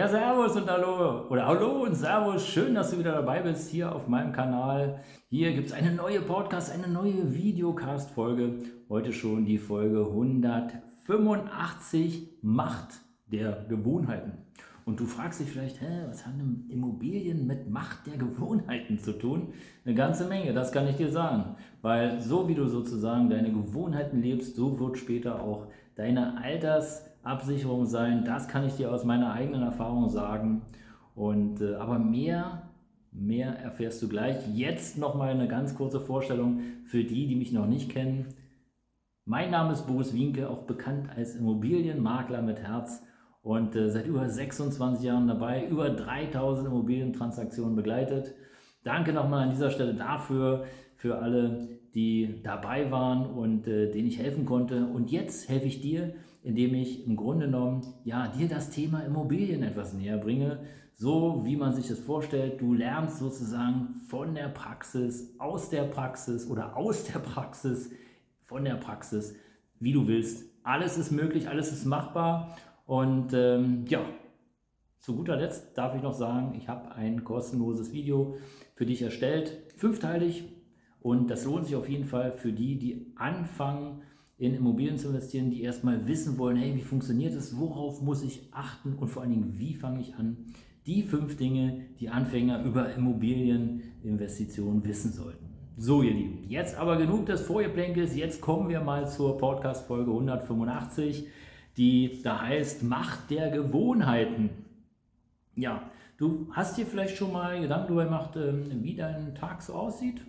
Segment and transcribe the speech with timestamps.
[0.00, 1.26] Ja, Servus und Hallo.
[1.28, 2.46] Oder Hallo und Servus.
[2.46, 5.00] Schön, dass du wieder dabei bist hier auf meinem Kanal.
[5.28, 8.60] Hier gibt es eine neue Podcast, eine neue Videocast-Folge.
[8.88, 14.38] Heute schon die Folge 185 Macht der Gewohnheiten.
[14.86, 19.52] Und du fragst dich vielleicht, hä, was haben Immobilien mit Macht der Gewohnheiten zu tun?
[19.84, 21.56] Eine ganze Menge, das kann ich dir sagen.
[21.82, 27.86] Weil so wie du sozusagen deine Gewohnheiten lebst, so wird später auch deine Alters- Absicherung
[27.86, 28.24] sein.
[28.24, 30.62] Das kann ich dir aus meiner eigenen Erfahrung sagen.
[31.14, 32.70] Und, äh, aber mehr,
[33.12, 34.36] mehr erfährst du gleich.
[34.54, 38.26] Jetzt nochmal eine ganz kurze Vorstellung für die, die mich noch nicht kennen.
[39.24, 43.02] Mein Name ist Boris Wienke, auch bekannt als Immobilienmakler mit Herz
[43.42, 48.34] und äh, seit über 26 Jahren dabei, über 3000 Immobilientransaktionen begleitet.
[48.82, 50.64] Danke nochmal an dieser Stelle dafür,
[50.96, 54.86] für alle, die dabei waren und äh, denen ich helfen konnte.
[54.86, 59.62] Und jetzt helfe ich dir, indem ich im Grunde genommen ja, dir das Thema Immobilien
[59.62, 60.60] etwas näher bringe,
[60.94, 62.60] so wie man sich das vorstellt.
[62.60, 67.90] Du lernst sozusagen von der Praxis, aus der Praxis oder aus der Praxis,
[68.42, 69.34] von der Praxis,
[69.78, 70.44] wie du willst.
[70.62, 72.56] Alles ist möglich, alles ist machbar.
[72.86, 74.00] Und ähm, ja,
[74.98, 78.36] zu guter Letzt darf ich noch sagen, ich habe ein kostenloses Video
[78.74, 80.44] für dich erstellt, fünfteilig.
[81.00, 84.02] Und das lohnt sich auf jeden Fall für die, die anfangen,
[84.40, 88.48] in Immobilien zu investieren, die erstmal wissen wollen, hey, wie funktioniert es, worauf muss ich
[88.52, 90.46] achten und vor allen Dingen, wie fange ich an?
[90.86, 95.44] Die fünf Dinge, die Anfänger über Immobilieninvestitionen wissen sollten.
[95.76, 98.16] So, ihr Lieben, jetzt aber genug des Vorgeplänkels.
[98.16, 101.26] Jetzt kommen wir mal zur Podcast-Folge 185,
[101.76, 104.48] die da heißt Macht der Gewohnheiten.
[105.54, 105.82] Ja,
[106.16, 110.22] du hast dir vielleicht schon mal Gedanken darüber gemacht, ähm, wie dein Tag so aussieht?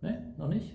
[0.00, 0.72] Ne, noch nicht?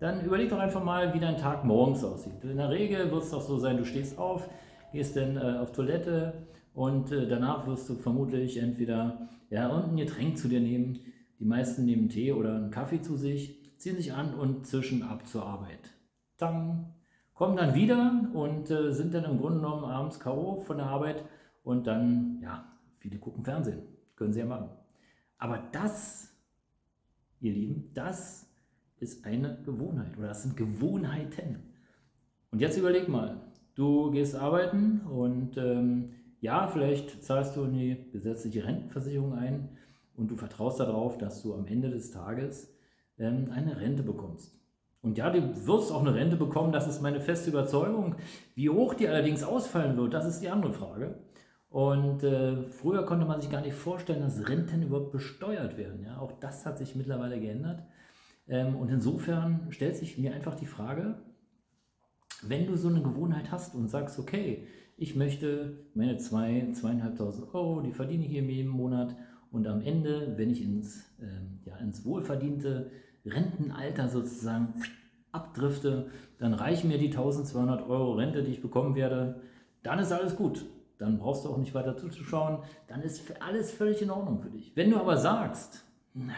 [0.00, 2.44] Dann überleg doch einfach mal, wie dein Tag morgens aussieht.
[2.44, 4.48] In der Regel wird es doch so sein, du stehst auf,
[4.92, 10.38] gehst dann äh, auf Toilette und äh, danach wirst du vermutlich entweder ja, ein Getränk
[10.38, 10.98] zu dir nehmen.
[11.38, 15.26] Die meisten nehmen Tee oder einen Kaffee zu sich, ziehen sich an und zischen ab
[15.26, 15.90] zur Arbeit.
[16.36, 16.92] Tang!
[17.34, 20.62] Kommen dann wieder und äh, sind dann im Grunde genommen abends K.O.
[20.62, 21.22] von der Arbeit
[21.64, 22.64] und dann, ja,
[22.98, 23.82] viele gucken Fernsehen.
[24.14, 24.70] Können sie ja machen.
[25.36, 26.34] Aber das,
[27.40, 28.45] ihr Lieben, das
[29.00, 31.58] ist eine Gewohnheit oder das sind Gewohnheiten.
[32.50, 33.40] Und jetzt überleg mal,
[33.74, 39.68] du gehst arbeiten und ähm, ja, vielleicht zahlst du in die gesetzliche Rentenversicherung ein
[40.16, 42.74] und du vertraust darauf, dass du am Ende des Tages
[43.18, 44.56] ähm, eine Rente bekommst.
[45.02, 48.16] Und ja, du wirst auch eine Rente bekommen, das ist meine feste Überzeugung.
[48.54, 51.18] Wie hoch die allerdings ausfallen wird, das ist die andere Frage.
[51.68, 56.02] Und äh, früher konnte man sich gar nicht vorstellen, dass Renten überhaupt besteuert werden.
[56.04, 56.18] Ja?
[56.18, 57.82] Auch das hat sich mittlerweile geändert.
[58.48, 61.18] Ähm, und insofern stellt sich mir einfach die Frage,
[62.42, 67.80] wenn du so eine Gewohnheit hast und sagst, okay, ich möchte meine zwei, zweieinhalbtausend Euro,
[67.80, 69.16] die verdiene ich hier jeden Monat
[69.50, 72.90] und am Ende, wenn ich ins, äh, ja, ins wohlverdiente
[73.24, 74.74] Rentenalter sozusagen
[75.32, 79.40] abdrifte, dann reichen mir die 1200 Euro Rente, die ich bekommen werde,
[79.82, 80.64] dann ist alles gut.
[80.98, 82.58] Dann brauchst du auch nicht weiter zuzuschauen,
[82.88, 84.72] dann ist alles völlig in Ordnung für dich.
[84.76, 85.84] Wenn du aber sagst,
[86.14, 86.32] na,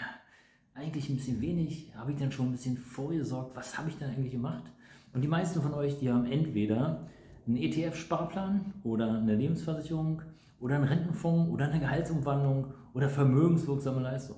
[0.79, 4.11] eigentlich ein bisschen wenig, habe ich dann schon ein bisschen vorgesorgt, was habe ich denn
[4.11, 4.65] eigentlich gemacht?
[5.13, 7.09] Und die meisten von euch, die haben entweder
[7.47, 10.23] einen ETF-Sparplan oder eine Lebensversicherung
[10.61, 14.37] oder einen Rentenfonds oder eine Gehaltsumwandlung oder vermögenswirksame Leistung.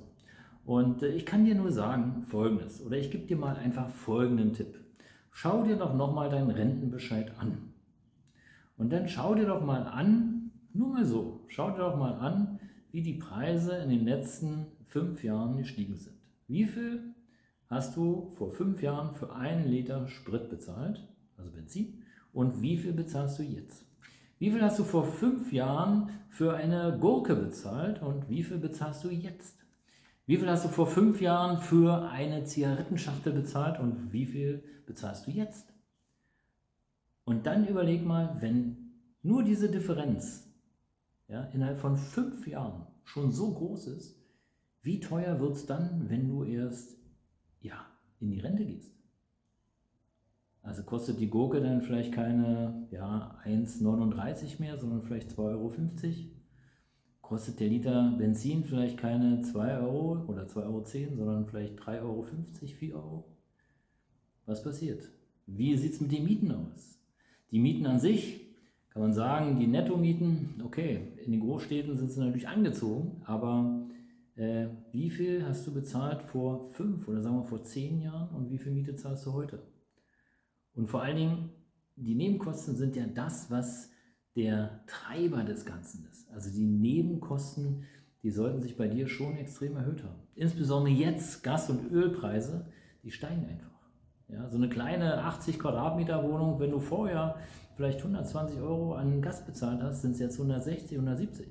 [0.65, 4.53] Und äh, ich kann dir nur sagen folgendes, oder ich gebe dir mal einfach folgenden
[4.53, 4.79] Tipp.
[5.33, 7.73] Schau dir doch nochmal deinen Rentenbescheid an.
[8.77, 12.61] Und dann schau dir doch mal an, nur mal so, schau dir doch mal an,
[12.93, 16.20] wie die Preise in den letzten fünf Jahren gestiegen sind.
[16.51, 17.15] Wie viel
[17.69, 21.07] hast du vor fünf Jahren für einen Liter Sprit bezahlt,
[21.37, 22.03] also Benzin,
[22.33, 23.87] und wie viel bezahlst du jetzt?
[24.41, 29.05] Wie viel hast du vor fünf Jahren für eine Gurke bezahlt und wie viel bezahlst
[29.05, 29.61] du jetzt?
[30.27, 35.29] Wie viel hast du vor fünf Jahren für eine Zigarettenschachtel bezahlt und wie viel bezahlst
[35.29, 35.73] du jetzt?
[37.23, 38.91] Und dann überleg mal, wenn
[39.23, 40.53] nur diese Differenz
[41.29, 44.20] ja, innerhalb von fünf Jahren schon so groß ist,
[44.83, 46.97] wie teuer wird es dann, wenn du erst
[47.61, 47.87] ja,
[48.19, 48.95] in die Rente gehst?
[50.63, 55.73] Also kostet die Gurke dann vielleicht keine ja, 1,39 mehr, sondern vielleicht 2,50 Euro.
[57.23, 62.27] kostet der Liter Benzin vielleicht keine 2 Euro oder 2,10 Euro, sondern vielleicht 3,50 Euro,
[62.79, 63.25] 4 Euro.
[64.47, 65.11] Was passiert?
[65.47, 66.99] Wie sieht es mit den Mieten aus?
[67.51, 68.55] Die Mieten an sich,
[68.91, 73.89] kann man sagen, die Nettomieten, okay, in den Großstädten sind sie natürlich angezogen, aber
[74.41, 78.51] äh, wie viel hast du bezahlt vor fünf oder sagen wir vor zehn Jahren und
[78.51, 79.63] wie viel Miete zahlst du heute?
[80.75, 81.51] Und vor allen Dingen,
[81.97, 83.91] die Nebenkosten sind ja das, was
[84.37, 86.31] der Treiber des Ganzen ist.
[86.31, 87.85] Also die Nebenkosten,
[88.23, 90.23] die sollten sich bei dir schon extrem erhöht haben.
[90.35, 92.67] Insbesondere jetzt Gas- und Ölpreise,
[93.03, 93.69] die steigen einfach.
[94.29, 97.37] Ja, so eine kleine 80 Quadratmeter Wohnung, wenn du vorher
[97.75, 101.49] vielleicht 120 Euro an Gas bezahlt hast, sind es jetzt 160, 170.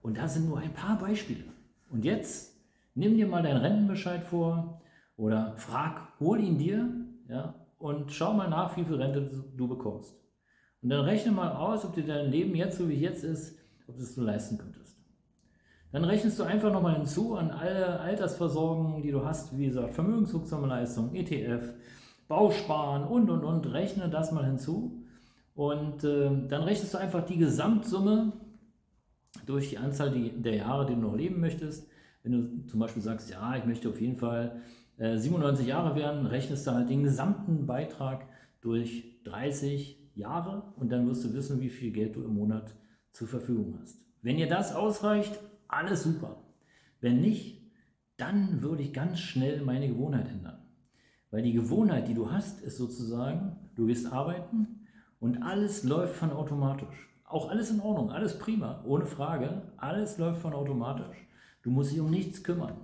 [0.00, 1.44] Und das sind nur ein paar Beispiele.
[1.90, 2.56] Und jetzt
[2.94, 4.80] nimm dir mal deinen Rentenbescheid vor
[5.16, 6.88] oder frag, hol ihn dir
[7.28, 10.14] ja, und schau mal nach, wie viel Rente du bekommst.
[10.82, 13.58] Und dann rechne mal aus, ob dir dein Leben jetzt so wie es jetzt ist,
[13.86, 14.96] ob du es so leisten könntest.
[15.92, 20.80] Dann rechnest du einfach nochmal hinzu an alle Altersversorgungen, die du hast, wie gesagt, vermögenswirksame
[21.14, 21.74] ETF,
[22.28, 23.66] Bausparen und und und.
[23.72, 25.02] Rechne das mal hinzu.
[25.54, 28.32] Und äh, dann rechnest du einfach die Gesamtsumme
[29.46, 31.88] durch die Anzahl der Jahre, die du noch leben möchtest.
[32.22, 34.60] Wenn du zum Beispiel sagst, ja, ich möchte auf jeden Fall
[34.98, 38.26] äh, 97 Jahre werden, rechnest du halt den gesamten Beitrag
[38.60, 42.74] durch 30 Jahre und dann wirst du wissen, wie viel Geld du im Monat
[43.12, 43.98] zur Verfügung hast.
[44.22, 46.36] Wenn dir das ausreicht, alles super.
[47.00, 47.62] Wenn nicht,
[48.16, 50.58] dann würde ich ganz schnell meine Gewohnheit ändern.
[51.30, 54.86] Weil die Gewohnheit, die du hast, ist sozusagen, du gehst arbeiten
[55.20, 57.09] und alles läuft von automatisch.
[57.30, 59.62] Auch alles in Ordnung, alles prima, ohne Frage.
[59.76, 61.28] Alles läuft von automatisch.
[61.62, 62.74] Du musst dich um nichts kümmern.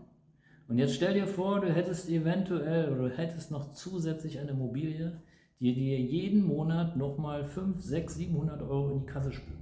[0.69, 5.21] Und jetzt stell dir vor, du hättest eventuell oder du hättest noch zusätzlich eine Immobilie,
[5.59, 9.59] die dir jeden Monat nochmal 5, 6, 700 Euro in die Kasse spült.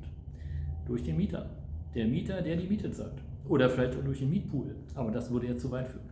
[0.87, 1.49] Durch den Mieter.
[1.95, 3.23] Der Mieter, der die Miete zahlt.
[3.49, 4.77] Oder vielleicht auch durch den Mietpool.
[4.95, 6.11] Aber das würde ja zu weit führen.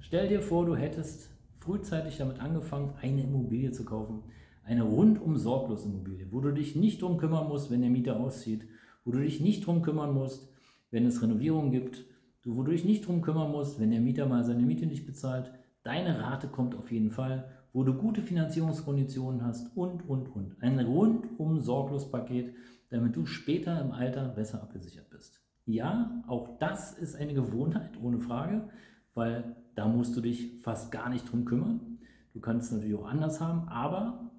[0.00, 4.24] Stell dir vor, du hättest frühzeitig damit angefangen, eine Immobilie zu kaufen,
[4.64, 8.66] eine rundum sorglos Immobilie, wo du dich nicht drum kümmern musst, wenn der Mieter auszieht,
[9.04, 10.52] wo du dich nicht drum kümmern musst,
[10.90, 12.04] wenn es Renovierungen gibt,
[12.44, 15.52] wo du dich nicht drum kümmern musst, wenn der Mieter mal seine Miete nicht bezahlt.
[15.82, 20.56] Deine Rate kommt auf jeden Fall, wo du gute Finanzierungskonditionen hast und, und, und.
[20.60, 22.54] Ein rundum sorglos Paket,
[22.88, 25.40] damit du später im Alter besser abgesichert bist.
[25.66, 28.68] Ja, auch das ist eine Gewohnheit, ohne Frage,
[29.14, 31.98] weil da musst du dich fast gar nicht drum kümmern.
[32.32, 34.29] Du kannst es natürlich auch anders haben, aber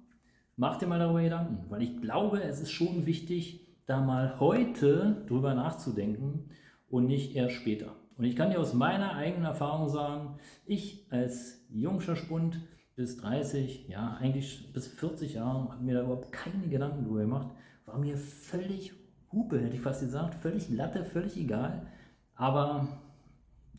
[0.56, 5.24] Mach dir mal darüber Gedanken, weil ich glaube, es ist schon wichtig, da mal heute
[5.26, 6.50] drüber nachzudenken
[6.90, 7.96] und nicht erst später.
[8.18, 12.60] Und ich kann dir aus meiner eigenen Erfahrung sagen, ich als jungscher Spund
[12.96, 17.48] bis 30, ja eigentlich bis 40 Jahre, habe mir da überhaupt keine Gedanken drüber gemacht,
[17.86, 18.92] war mir völlig
[19.32, 21.86] Hupe, hätte ich fast gesagt, völlig Latte, völlig egal.
[22.34, 22.88] Aber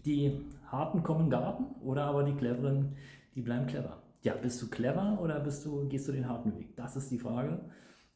[0.06, 2.96] die Harten kommen Garten oder aber die Cleveren,
[3.36, 6.76] die bleiben clever ja, bist du clever oder bist du, gehst du den harten Weg?
[6.76, 7.60] Das ist die Frage.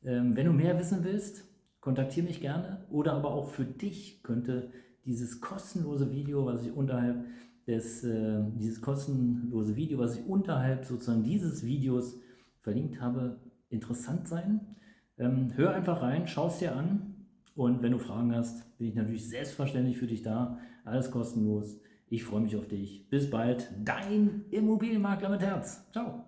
[0.04, 1.44] Ähm, wenn du mehr wissen willst,
[1.82, 2.86] kontaktiere mich gerne.
[2.90, 4.72] Oder aber auch für dich könnte
[5.06, 7.26] dieses kostenlose Video, was ich unterhalb
[7.68, 12.18] des, äh, dieses kostenlose Video, was ich unterhalb sozusagen dieses Videos
[12.62, 14.62] verlinkt habe, interessant sein.
[15.18, 17.26] Ähm, hör einfach rein, schau es dir an.
[17.54, 20.60] Und wenn du Fragen hast, bin ich natürlich selbstverständlich für dich da.
[20.86, 21.82] Alles kostenlos.
[22.10, 23.08] Ich freue mich auf dich.
[23.10, 23.70] Bis bald.
[23.84, 25.86] Dein Immobilienmakler mit Herz.
[25.92, 26.27] Ciao.